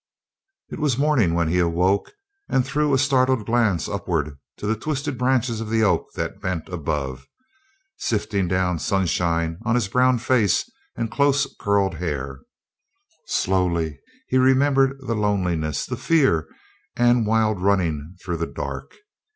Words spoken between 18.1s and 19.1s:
through the dark.